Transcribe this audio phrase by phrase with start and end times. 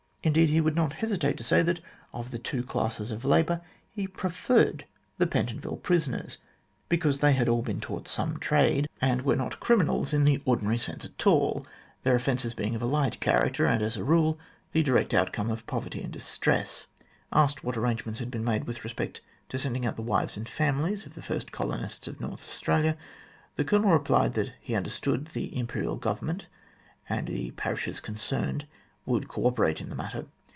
[0.23, 1.79] Indeed, he would not hesitate to say that
[2.13, 3.59] of the two classes of labour
[3.89, 4.85] he preferred
[5.17, 6.37] the Pentonville prisoners,
[6.89, 9.25] because they had all been taught some trade, and THE FOUNDING OF THE COLONY 39
[9.25, 9.59] were not
[9.89, 11.65] criminals in the ordinary sense at all,
[12.03, 14.37] their offences being of a light character, and, as a rule,
[14.73, 16.85] the direct outcome of poverty and distress.
[17.33, 21.07] Asked what arrangements had been made with respect to sending out the wives and families
[21.07, 22.95] of the first colonists of North Australia,
[23.55, 26.45] the Colonel replied that he understood the Imperial Government
[27.09, 28.67] and the parishes concerned
[29.03, 30.27] would co operate in the matter.